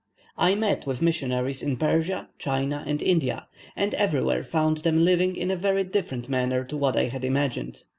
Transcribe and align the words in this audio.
I 0.39 0.55
met 0.55 0.87
with 0.87 1.03
missionaries 1.03 1.61
in 1.61 1.77
Persia, 1.77 2.27
China, 2.39 2.83
and 2.87 3.03
India, 3.03 3.45
and 3.75 3.93
everywhere 3.93 4.43
found 4.43 4.77
them 4.79 5.05
living 5.05 5.35
in 5.35 5.51
a 5.51 5.55
very 5.55 5.83
different 5.83 6.27
manner 6.27 6.63
to 6.63 6.75
what 6.75 6.97
I 6.97 7.03
had 7.03 7.23
imagined. 7.23 7.83